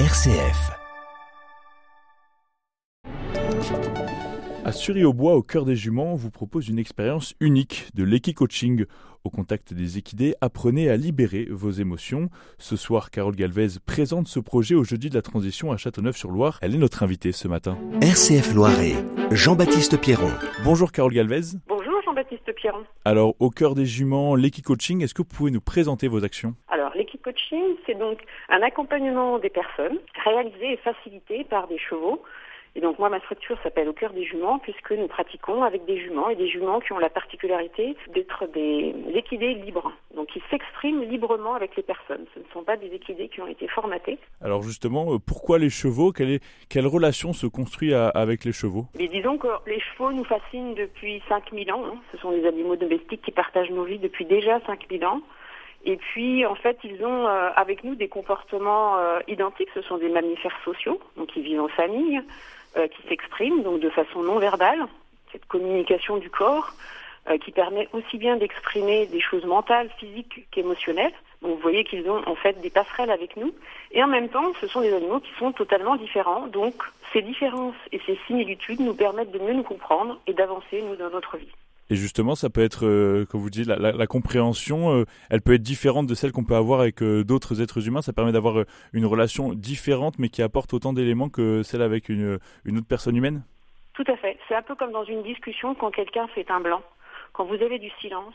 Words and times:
RCF. 0.00 0.72
À 4.64 4.72
Sury-au-Bois, 4.72 5.36
au 5.36 5.42
cœur 5.44 5.64
des 5.64 5.76
juments, 5.76 6.14
on 6.14 6.16
vous 6.16 6.32
propose 6.32 6.68
une 6.68 6.80
expérience 6.80 7.34
unique 7.38 7.90
de 7.94 8.02
l'équi-coaching. 8.02 8.86
Au 9.22 9.30
contact 9.30 9.72
des 9.72 9.96
équidés, 9.96 10.34
apprenez 10.40 10.90
à 10.90 10.96
libérer 10.96 11.46
vos 11.48 11.70
émotions. 11.70 12.28
Ce 12.58 12.74
soir, 12.74 13.12
Carole 13.12 13.36
Galvez 13.36 13.68
présente 13.86 14.26
ce 14.26 14.40
projet 14.40 14.74
au 14.74 14.82
jeudi 14.82 15.10
de 15.10 15.14
la 15.14 15.22
transition 15.22 15.70
à 15.70 15.76
Châteauneuf-sur-Loire. 15.76 16.58
Elle 16.60 16.74
est 16.74 16.78
notre 16.78 17.04
invitée 17.04 17.30
ce 17.30 17.46
matin. 17.46 17.78
RCF 18.00 18.52
Loiret, 18.52 18.96
Jean-Baptiste 19.30 20.00
Pierron. 20.00 20.32
Bonjour 20.64 20.90
Carole 20.90 21.14
Galvez. 21.14 21.56
Bonjour 21.68 21.94
Jean-Baptiste 22.04 22.52
Pierron. 22.56 22.82
Alors, 23.04 23.36
au 23.38 23.50
cœur 23.50 23.76
des 23.76 23.86
juments, 23.86 24.34
l'équi-coaching, 24.34 25.02
est-ce 25.04 25.14
que 25.14 25.22
vous 25.22 25.28
pouvez 25.28 25.52
nous 25.52 25.60
présenter 25.60 26.08
vos 26.08 26.24
actions? 26.24 26.56
Alors, 26.66 26.83
l'équi-coaching, 26.94 27.76
c'est 27.86 27.98
donc 27.98 28.20
un 28.48 28.62
accompagnement 28.62 29.38
des 29.38 29.50
personnes 29.50 29.98
réalisé 30.24 30.72
et 30.72 30.76
facilité 30.78 31.44
par 31.44 31.68
des 31.68 31.78
chevaux 31.78 32.22
et 32.76 32.80
donc 32.80 32.98
moi, 32.98 33.08
ma 33.08 33.20
structure 33.20 33.56
s'appelle 33.62 33.88
Au 33.88 33.92
cœur 33.92 34.12
des 34.12 34.24
juments, 34.24 34.58
puisque 34.58 34.90
nous 34.90 35.06
pratiquons 35.06 35.62
avec 35.62 35.84
des 35.84 35.98
juments 36.00 36.28
et 36.28 36.34
des 36.34 36.48
juments 36.48 36.80
qui 36.80 36.92
ont 36.92 36.98
la 36.98 37.08
particularité 37.08 37.96
d'être 38.12 38.46
des 38.52 38.94
équidés 39.14 39.54
libres. 39.54 39.92
Donc 40.16 40.34
ils 40.34 40.42
s'expriment 40.50 41.02
librement 41.02 41.54
avec 41.54 41.76
les 41.76 41.84
personnes. 41.84 42.24
Ce 42.34 42.40
ne 42.40 42.44
sont 42.52 42.64
pas 42.64 42.76
des 42.76 42.88
équidés 42.88 43.28
qui 43.28 43.40
ont 43.40 43.46
été 43.46 43.68
formatés. 43.68 44.18
Alors 44.42 44.62
justement, 44.62 45.14
euh, 45.14 45.18
pourquoi 45.24 45.58
les 45.58 45.70
chevaux? 45.70 46.10
Quelle, 46.10 46.30
est, 46.30 46.42
quelle 46.68 46.86
relation 46.86 47.32
se 47.32 47.46
construit 47.46 47.94
avec 47.94 48.44
les 48.44 48.52
chevaux? 48.52 48.86
Mais 48.98 49.06
Disons 49.06 49.38
que 49.38 49.48
les 49.68 49.78
chevaux 49.78 50.10
nous 50.10 50.24
fascinent 50.24 50.74
depuis 50.74 51.22
5000 51.28 51.72
ans. 51.72 51.84
Hein. 51.86 51.98
Ce 52.10 52.18
sont 52.18 52.32
des 52.32 52.44
animaux 52.44 52.74
domestiques 52.74 53.22
qui 53.22 53.30
partagent 53.30 53.70
nos 53.70 53.84
vies 53.84 53.98
depuis 53.98 54.24
déjà 54.24 54.60
5000 54.66 55.06
ans. 55.06 55.20
Et 55.84 55.96
puis, 55.96 56.46
en 56.46 56.54
fait, 56.54 56.78
ils 56.82 57.04
ont 57.04 57.26
euh, 57.26 57.50
avec 57.56 57.84
nous 57.84 57.94
des 57.94 58.08
comportements 58.08 58.96
euh, 58.98 59.20
identiques. 59.28 59.68
Ce 59.74 59.82
sont 59.82 59.98
des 59.98 60.08
mammifères 60.08 60.58
sociaux, 60.64 60.98
donc 61.16 61.36
ils 61.36 61.42
vivent 61.42 61.60
en 61.60 61.68
famille. 61.68 62.20
Euh, 62.76 62.88
qui 62.88 63.06
s'exprime 63.08 63.62
donc 63.62 63.78
de 63.78 63.88
façon 63.88 64.24
non 64.24 64.40
verbale, 64.40 64.88
cette 65.30 65.46
communication 65.46 66.16
du 66.16 66.28
corps 66.28 66.72
qui 67.42 67.52
permet 67.52 67.88
aussi 67.94 68.18
bien 68.18 68.36
d'exprimer 68.36 69.06
des 69.06 69.20
choses 69.20 69.46
mentales, 69.46 69.88
physiques 69.98 70.46
qu'émotionnelles. 70.50 71.14
Donc 71.40 71.52
vous 71.52 71.62
voyez 71.62 71.82
qu'ils 71.84 72.06
ont 72.10 72.20
en 72.26 72.34
fait 72.34 72.60
des 72.60 72.68
passerelles 72.68 73.10
avec 73.10 73.38
nous 73.38 73.54
et 73.92 74.02
en 74.02 74.08
même 74.08 74.28
temps 74.28 74.52
ce 74.60 74.66
sont 74.66 74.82
des 74.82 74.92
animaux 74.92 75.20
qui 75.20 75.30
sont 75.38 75.52
totalement 75.52 75.96
différents. 75.96 76.48
Donc 76.48 76.74
ces 77.14 77.22
différences 77.22 77.76
et 77.92 78.00
ces 78.04 78.18
similitudes 78.26 78.80
nous 78.80 78.92
permettent 78.92 79.30
de 79.30 79.38
mieux 79.38 79.54
nous 79.54 79.62
comprendre 79.62 80.20
et 80.26 80.34
d'avancer 80.34 80.82
nous 80.82 80.96
dans 80.96 81.08
notre 81.08 81.38
vie. 81.38 81.52
Et 81.90 81.96
justement, 81.96 82.34
ça 82.34 82.48
peut 82.48 82.62
être, 82.62 82.86
euh, 82.86 83.26
comme 83.26 83.40
vous 83.40 83.50
dites, 83.50 83.66
la, 83.66 84.06
compréhension, 84.06 84.90
euh, 84.92 85.04
elle 85.30 85.42
peut 85.42 85.54
être 85.54 85.62
différente 85.62 86.06
de 86.06 86.14
celle 86.14 86.32
qu'on 86.32 86.44
peut 86.44 86.56
avoir 86.56 86.80
avec 86.80 87.02
euh, 87.02 87.24
d'autres 87.24 87.60
êtres 87.60 87.86
humains. 87.86 88.00
Ça 88.00 88.12
permet 88.12 88.32
d'avoir 88.32 88.64
une 88.92 89.04
relation 89.04 89.52
différente, 89.52 90.18
mais 90.18 90.28
qui 90.28 90.42
apporte 90.42 90.72
autant 90.72 90.92
d'éléments 90.92 91.28
que 91.28 91.62
celle 91.62 91.82
avec 91.82 92.08
une, 92.08 92.38
une 92.64 92.78
autre 92.78 92.88
personne 92.88 93.16
humaine 93.16 93.42
Tout 93.92 94.04
à 94.06 94.16
fait. 94.16 94.38
C'est 94.48 94.54
un 94.54 94.62
peu 94.62 94.74
comme 94.74 94.92
dans 94.92 95.04
une 95.04 95.22
discussion 95.22 95.74
quand 95.74 95.90
quelqu'un 95.90 96.26
fait 96.28 96.50
un 96.50 96.60
blanc. 96.60 96.82
Quand 97.34 97.44
vous 97.44 97.62
avez 97.62 97.78
du 97.78 97.90
silence, 98.00 98.34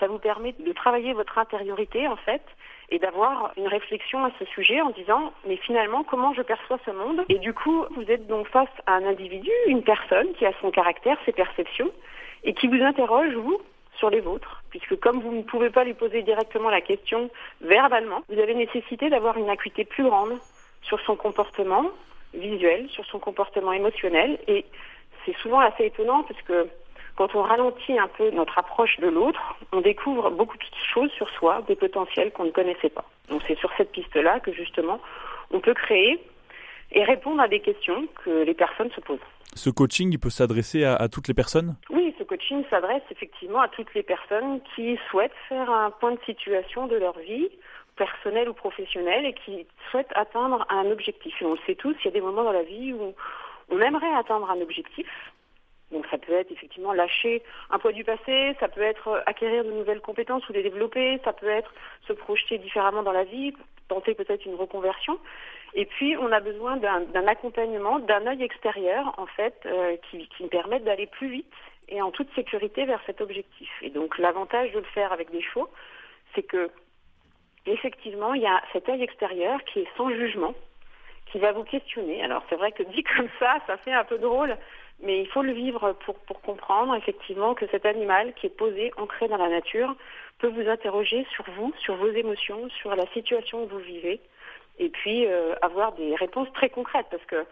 ça 0.00 0.06
vous 0.06 0.18
permet 0.18 0.54
de 0.58 0.72
travailler 0.72 1.12
votre 1.12 1.38
intériorité, 1.38 2.06
en 2.08 2.16
fait, 2.16 2.42
et 2.90 2.98
d'avoir 2.98 3.52
une 3.56 3.68
réflexion 3.68 4.24
à 4.24 4.30
ce 4.38 4.44
sujet 4.46 4.80
en 4.80 4.90
disant, 4.90 5.32
mais 5.46 5.56
finalement, 5.56 6.04
comment 6.04 6.32
je 6.34 6.42
perçois 6.42 6.78
ce 6.84 6.90
monde? 6.90 7.24
Et 7.28 7.38
du 7.38 7.52
coup, 7.52 7.84
vous 7.94 8.10
êtes 8.10 8.26
donc 8.26 8.48
face 8.48 8.68
à 8.86 8.94
un 8.94 9.04
individu, 9.04 9.50
une 9.66 9.82
personne 9.82 10.32
qui 10.34 10.46
a 10.46 10.52
son 10.60 10.70
caractère, 10.70 11.18
ses 11.26 11.32
perceptions, 11.32 11.90
et 12.44 12.54
qui 12.54 12.68
vous 12.68 12.82
interroge, 12.82 13.34
vous, 13.34 13.60
sur 13.96 14.10
les 14.10 14.20
vôtres, 14.20 14.62
puisque 14.70 14.98
comme 15.00 15.20
vous 15.20 15.34
ne 15.34 15.42
pouvez 15.42 15.70
pas 15.70 15.84
lui 15.84 15.94
poser 15.94 16.22
directement 16.22 16.70
la 16.70 16.80
question 16.80 17.30
verbalement, 17.60 18.22
vous 18.28 18.38
avez 18.38 18.54
nécessité 18.54 19.10
d'avoir 19.10 19.36
une 19.36 19.50
acuité 19.50 19.84
plus 19.84 20.04
grande 20.04 20.38
sur 20.82 21.00
son 21.00 21.16
comportement 21.16 21.90
visuel, 22.34 22.88
sur 22.90 23.04
son 23.06 23.18
comportement 23.18 23.72
émotionnel, 23.72 24.38
et 24.46 24.64
c'est 25.24 25.36
souvent 25.38 25.60
assez 25.60 25.86
étonnant 25.86 26.22
parce 26.22 26.40
que 26.42 26.68
quand 27.16 27.34
on 27.34 27.42
ralentit 27.42 27.98
un 27.98 28.06
peu 28.06 28.30
notre 28.30 28.56
approche 28.58 28.96
de 29.00 29.08
l'autre, 29.08 29.56
on 29.72 29.80
découvre 29.80 30.30
beaucoup 30.30 30.56
de 30.56 30.62
choses 30.94 31.10
sur 31.12 31.28
soi, 31.30 31.62
des 31.66 31.74
potentiels 31.74 32.30
qu'on 32.30 32.44
ne 32.44 32.50
connaissait 32.50 32.90
pas. 32.90 33.04
Donc 33.28 33.42
c'est 33.46 33.58
sur 33.58 33.70
cette 33.76 33.90
piste-là 33.90 34.38
que 34.40 34.52
justement 34.52 35.00
on 35.50 35.60
peut 35.60 35.74
créer 35.74 36.20
et 36.92 37.04
répondre 37.04 37.40
à 37.40 37.48
des 37.48 37.60
questions 37.60 38.06
que 38.24 38.44
les 38.44 38.54
personnes 38.54 38.90
se 38.92 39.00
posent. 39.00 39.18
Ce 39.54 39.70
coaching, 39.70 40.12
il 40.12 40.18
peut 40.18 40.30
s'adresser 40.30 40.84
à, 40.84 41.08
toutes 41.08 41.26
les 41.26 41.34
personnes? 41.34 41.76
Coaching 42.28 42.64
s'adresse 42.70 43.02
effectivement 43.10 43.60
à 43.60 43.68
toutes 43.68 43.92
les 43.94 44.02
personnes 44.02 44.60
qui 44.74 44.98
souhaitent 45.10 45.32
faire 45.48 45.70
un 45.70 45.90
point 45.90 46.12
de 46.12 46.20
situation 46.24 46.86
de 46.86 46.96
leur 46.96 47.18
vie, 47.18 47.48
personnelle 47.96 48.48
ou 48.48 48.54
professionnelle, 48.54 49.26
et 49.26 49.32
qui 49.32 49.66
souhaitent 49.90 50.12
atteindre 50.14 50.64
un 50.70 50.90
objectif. 50.90 51.34
Et 51.42 51.44
on 51.44 51.52
le 51.52 51.60
sait 51.66 51.74
tous, 51.74 51.96
il 52.00 52.04
y 52.04 52.08
a 52.08 52.12
des 52.12 52.20
moments 52.20 52.44
dans 52.44 52.52
la 52.52 52.62
vie 52.62 52.92
où 52.92 53.14
on 53.70 53.80
aimerait 53.80 54.14
atteindre 54.14 54.50
un 54.50 54.60
objectif. 54.60 55.08
Donc 55.90 56.06
ça 56.10 56.18
peut 56.18 56.34
être 56.34 56.52
effectivement 56.52 56.92
lâcher 56.92 57.42
un 57.70 57.78
poids 57.78 57.92
du 57.92 58.04
passé, 58.04 58.54
ça 58.60 58.68
peut 58.68 58.82
être 58.82 59.22
acquérir 59.26 59.64
de 59.64 59.72
nouvelles 59.72 60.00
compétences 60.00 60.46
ou 60.48 60.52
les 60.52 60.62
développer, 60.62 61.18
ça 61.24 61.32
peut 61.32 61.48
être 61.48 61.72
se 62.06 62.12
projeter 62.12 62.58
différemment 62.58 63.02
dans 63.02 63.12
la 63.12 63.24
vie, 63.24 63.54
tenter 63.88 64.14
peut-être 64.14 64.44
une 64.44 64.54
reconversion. 64.54 65.18
Et 65.74 65.86
puis, 65.86 66.16
on 66.16 66.30
a 66.32 66.40
besoin 66.40 66.76
d'un 66.76 67.26
accompagnement, 67.26 67.98
d'un 67.98 68.26
œil 68.26 68.42
extérieur, 68.42 69.14
en 69.18 69.26
fait, 69.26 69.54
euh, 69.66 69.96
qui, 70.10 70.26
qui 70.28 70.42
me 70.42 70.48
permette 70.48 70.84
d'aller 70.84 71.06
plus 71.06 71.28
vite 71.28 71.52
et 71.88 72.02
en 72.02 72.10
toute 72.10 72.32
sécurité 72.34 72.84
vers 72.84 73.00
cet 73.06 73.20
objectif. 73.20 73.70
Et 73.82 73.90
donc, 73.90 74.18
l'avantage 74.18 74.72
de 74.72 74.78
le 74.78 74.84
faire 74.84 75.12
avec 75.12 75.30
des 75.30 75.42
chevaux, 75.42 75.68
c'est 76.34 76.42
que, 76.42 76.70
effectivement, 77.66 78.34
il 78.34 78.42
y 78.42 78.46
a 78.46 78.60
cet 78.72 78.88
œil 78.88 79.02
extérieur 79.02 79.62
qui 79.64 79.80
est 79.80 79.88
sans 79.96 80.10
jugement, 80.10 80.54
qui 81.30 81.38
va 81.38 81.52
vous 81.52 81.64
questionner. 81.64 82.22
Alors, 82.22 82.42
c'est 82.48 82.56
vrai 82.56 82.72
que 82.72 82.82
dit 82.82 83.02
comme 83.16 83.28
ça, 83.38 83.56
ça 83.66 83.76
fait 83.78 83.92
un 83.92 84.04
peu 84.04 84.18
drôle, 84.18 84.56
mais 85.00 85.20
il 85.20 85.28
faut 85.28 85.42
le 85.42 85.52
vivre 85.52 85.92
pour, 86.04 86.16
pour 86.20 86.40
comprendre, 86.40 86.94
effectivement, 86.96 87.54
que 87.54 87.66
cet 87.68 87.86
animal 87.86 88.32
qui 88.34 88.46
est 88.46 88.56
posé, 88.56 88.92
ancré 88.96 89.28
dans 89.28 89.36
la 89.36 89.48
nature, 89.48 89.94
peut 90.38 90.48
vous 90.48 90.68
interroger 90.68 91.26
sur 91.34 91.44
vous, 91.56 91.72
sur 91.78 91.96
vos 91.96 92.10
émotions, 92.10 92.68
sur 92.70 92.94
la 92.94 93.06
situation 93.08 93.66
que 93.66 93.72
vous 93.72 93.80
vivez 93.80 94.20
et 94.78 94.88
puis 94.88 95.26
euh, 95.26 95.54
avoir 95.62 95.92
des 95.92 96.14
réponses 96.14 96.48
très 96.54 96.70
concrètes 96.70 97.06
parce 97.10 97.24
que 97.24 97.44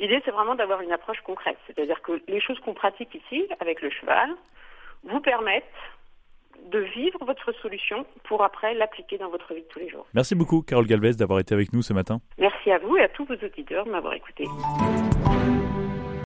l'idée 0.00 0.20
c'est 0.24 0.30
vraiment 0.30 0.54
d'avoir 0.54 0.80
une 0.80 0.92
approche 0.92 1.20
concrète, 1.22 1.58
c'est-à-dire 1.66 2.00
que 2.02 2.20
les 2.28 2.40
choses 2.40 2.58
qu'on 2.60 2.74
pratique 2.74 3.14
ici 3.14 3.46
avec 3.60 3.82
le 3.82 3.90
cheval 3.90 4.30
vous 5.04 5.20
permettent 5.20 5.64
de 6.70 6.78
vivre 6.78 7.18
votre 7.24 7.52
solution 7.60 8.06
pour 8.24 8.42
après 8.42 8.74
l'appliquer 8.74 9.18
dans 9.18 9.28
votre 9.28 9.52
vie 9.54 9.62
de 9.62 9.68
tous 9.68 9.80
les 9.80 9.88
jours. 9.88 10.06
Merci 10.14 10.34
beaucoup 10.34 10.62
Carole 10.62 10.86
Galvez 10.86 11.12
d'avoir 11.12 11.40
été 11.40 11.54
avec 11.54 11.72
nous 11.72 11.82
ce 11.82 11.92
matin. 11.92 12.20
Merci 12.38 12.70
à 12.70 12.78
vous 12.78 12.96
et 12.96 13.02
à 13.02 13.08
tous 13.08 13.24
vos 13.24 13.34
auditeurs 13.34 13.84
de 13.84 13.90
m'avoir 13.90 14.14
écouté. 14.14 14.44